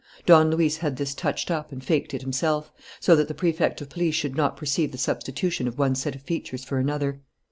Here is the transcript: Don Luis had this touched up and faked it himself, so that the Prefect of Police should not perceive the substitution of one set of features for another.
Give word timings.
Don 0.25 0.49
Luis 0.49 0.77
had 0.77 0.95
this 0.95 1.13
touched 1.13 1.51
up 1.51 1.71
and 1.71 1.83
faked 1.83 2.15
it 2.15 2.23
himself, 2.23 2.71
so 2.99 3.15
that 3.15 3.27
the 3.27 3.35
Prefect 3.35 3.81
of 3.81 3.89
Police 3.89 4.15
should 4.15 4.35
not 4.35 4.57
perceive 4.57 4.91
the 4.91 4.97
substitution 4.97 5.67
of 5.67 5.77
one 5.77 5.93
set 5.93 6.15
of 6.15 6.23
features 6.23 6.63
for 6.63 6.79
another. 6.79 7.21